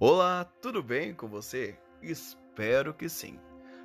Olá, 0.00 0.44
tudo 0.62 0.80
bem 0.80 1.12
com 1.12 1.26
você? 1.26 1.76
Espero 2.00 2.94
que 2.94 3.08
sim. 3.08 3.36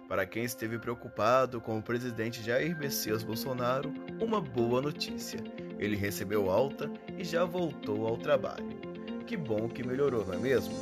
Para 0.08 0.28
quem 0.28 0.44
esteve 0.44 0.78
preocupado 0.78 1.60
com 1.60 1.80
o 1.80 1.82
presidente 1.82 2.44
Jair 2.44 2.78
Messias 2.78 3.24
Bolsonaro, 3.24 3.92
uma 4.22 4.40
boa 4.40 4.80
notícia. 4.80 5.40
Ele 5.80 5.96
recebeu 5.96 6.52
alta 6.52 6.88
e 7.18 7.24
já 7.24 7.44
voltou 7.46 8.06
ao 8.06 8.16
trabalho. 8.16 8.83
Que 9.26 9.38
bom 9.38 9.70
que 9.70 9.88
melhorou, 9.88 10.26
não 10.26 10.34
é 10.34 10.38
mesmo? 10.38 10.74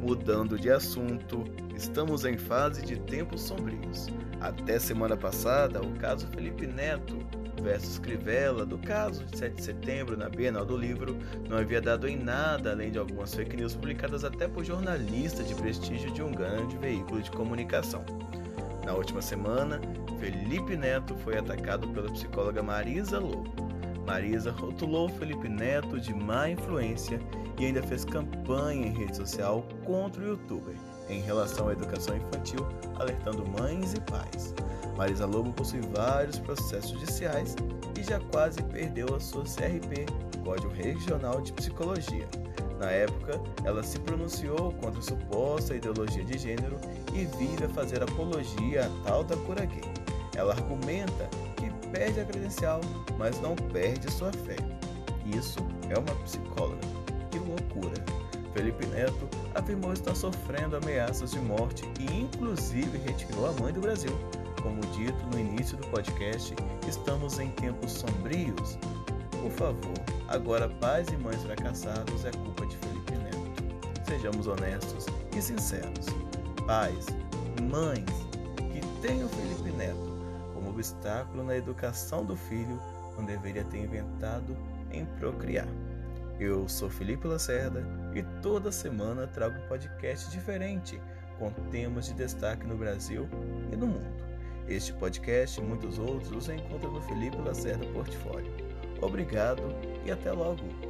Mudando 0.00 0.56
de 0.56 0.70
assunto, 0.70 1.44
estamos 1.74 2.24
em 2.24 2.38
fase 2.38 2.84
de 2.84 2.96
tempos 2.96 3.42
sombrios. 3.42 4.06
Até 4.40 4.78
semana 4.78 5.16
passada, 5.16 5.82
o 5.82 5.92
caso 5.98 6.28
Felipe 6.28 6.64
Neto 6.66 7.18
versus 7.60 7.98
Crivella, 7.98 8.64
do 8.64 8.78
caso 8.78 9.24
de 9.24 9.36
7 9.36 9.56
de 9.56 9.62
setembro 9.64 10.16
na 10.16 10.28
Bienal 10.28 10.64
do 10.64 10.76
Livro, 10.76 11.18
não 11.48 11.58
havia 11.58 11.80
dado 11.80 12.06
em 12.06 12.16
nada 12.16 12.70
além 12.70 12.92
de 12.92 12.98
algumas 12.98 13.34
fake 13.34 13.56
news 13.56 13.74
publicadas 13.74 14.24
até 14.24 14.46
por 14.46 14.64
jornalistas 14.64 15.48
de 15.48 15.54
prestígio 15.56 16.12
de 16.12 16.22
um 16.22 16.30
grande 16.30 16.76
veículo 16.76 17.20
de 17.20 17.30
comunicação. 17.32 18.04
Na 18.86 18.94
última 18.94 19.20
semana, 19.20 19.80
Felipe 20.20 20.76
Neto 20.76 21.16
foi 21.16 21.36
atacado 21.36 21.88
pela 21.88 22.10
psicóloga 22.12 22.62
Marisa 22.62 23.18
Lobo. 23.18 23.68
Marisa 24.08 24.50
rotulou 24.50 25.06
Felipe 25.06 25.50
Neto 25.50 26.00
de 26.00 26.14
má 26.14 26.48
influência 26.48 27.20
e 27.58 27.66
ainda 27.66 27.82
fez 27.82 28.06
campanha 28.06 28.86
em 28.86 28.94
rede 28.94 29.14
social 29.14 29.62
contra 29.84 30.22
o 30.22 30.28
youtuber 30.28 30.74
em 31.10 31.20
relação 31.20 31.68
à 31.68 31.72
educação 31.72 32.16
infantil, 32.16 32.66
alertando 32.98 33.46
mães 33.46 33.92
e 33.92 34.00
pais. 34.00 34.54
Marisa 34.96 35.26
Lobo 35.26 35.52
possui 35.52 35.82
vários 35.94 36.38
processos 36.38 36.92
judiciais 36.92 37.54
e 37.98 38.02
já 38.02 38.18
quase 38.32 38.62
perdeu 38.62 39.14
a 39.14 39.20
sua 39.20 39.44
CRP, 39.44 40.06
Código 40.42 40.72
Regional 40.72 41.42
de 41.42 41.52
Psicologia. 41.52 42.26
Na 42.80 42.90
época, 42.90 43.38
ela 43.62 43.82
se 43.82 44.00
pronunciou 44.00 44.72
contra 44.80 45.00
a 45.00 45.02
suposta 45.02 45.76
ideologia 45.76 46.24
de 46.24 46.38
gênero 46.38 46.80
e 47.12 47.26
vive 47.36 47.64
a 47.64 47.68
fazer 47.68 48.02
apologia 48.02 48.86
à 48.86 49.04
tal 49.04 49.22
da 49.22 49.36
cura 49.36 49.66
gay. 49.66 49.82
Ela 50.34 50.54
argumenta 50.54 51.28
perde 51.92 52.20
a 52.20 52.24
credencial, 52.24 52.80
mas 53.18 53.40
não 53.40 53.54
perde 53.56 54.10
sua 54.12 54.32
fé. 54.32 54.56
Isso 55.36 55.58
é 55.90 55.98
uma 55.98 56.14
psicóloga. 56.24 56.80
Que 57.30 57.38
loucura! 57.38 58.02
Felipe 58.52 58.86
Neto 58.86 59.28
afirmou 59.54 59.92
estar 59.92 60.14
sofrendo 60.14 60.76
ameaças 60.76 61.30
de 61.32 61.38
morte 61.38 61.84
e, 62.00 62.20
inclusive, 62.20 62.98
retirou 62.98 63.48
a 63.48 63.52
mãe 63.60 63.72
do 63.72 63.80
Brasil. 63.80 64.12
Como 64.62 64.80
dito 64.92 65.24
no 65.32 65.38
início 65.38 65.76
do 65.76 65.86
podcast, 65.88 66.54
estamos 66.88 67.38
em 67.38 67.50
tempos 67.50 67.92
sombrios. 67.92 68.78
Por 69.30 69.50
favor, 69.52 69.94
agora 70.28 70.68
pais 70.80 71.06
e 71.08 71.16
mães 71.16 71.42
fracassados 71.42 72.24
é 72.24 72.30
culpa 72.32 72.66
de 72.66 72.76
Felipe 72.78 73.12
Neto. 73.12 74.04
Sejamos 74.04 74.46
honestos 74.46 75.06
e 75.36 75.40
sinceros. 75.40 76.06
Pais, 76.66 77.06
mães 77.70 78.28
que 79.00 79.24
o 79.24 79.28
Felipe 79.28 79.70
Neto 79.76 80.07
obstáculo 80.78 81.42
na 81.42 81.56
educação 81.56 82.24
do 82.24 82.36
filho, 82.36 82.80
não 83.16 83.24
deveria 83.24 83.64
ter 83.64 83.78
inventado 83.78 84.56
em 84.92 85.04
procriar. 85.18 85.66
Eu 86.38 86.68
sou 86.68 86.88
Felipe 86.88 87.26
Lacerda 87.26 87.84
e 88.14 88.22
toda 88.40 88.70
semana 88.70 89.26
trago 89.26 89.58
um 89.58 89.68
podcast 89.68 90.30
diferente 90.30 91.00
com 91.36 91.50
temas 91.70 92.06
de 92.06 92.14
destaque 92.14 92.64
no 92.64 92.76
Brasil 92.76 93.28
e 93.72 93.76
no 93.76 93.88
mundo. 93.88 94.28
Este 94.68 94.92
podcast 94.92 95.60
e 95.60 95.64
muitos 95.64 95.98
outros 95.98 96.30
você 96.30 96.54
encontra 96.54 96.88
no 96.88 97.02
Felipe 97.02 97.38
Lacerda 97.38 97.84
Portfólio. 97.86 98.52
Obrigado 99.00 99.62
e 100.04 100.12
até 100.12 100.30
logo! 100.30 100.87